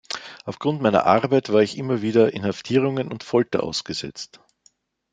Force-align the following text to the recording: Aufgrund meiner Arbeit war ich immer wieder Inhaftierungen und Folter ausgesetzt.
Aufgrund 0.45 0.81
meiner 0.81 1.05
Arbeit 1.05 1.53
war 1.53 1.61
ich 1.61 1.77
immer 1.77 2.01
wieder 2.01 2.33
Inhaftierungen 2.33 3.07
und 3.11 3.23
Folter 3.23 3.61
ausgesetzt. 3.61 4.39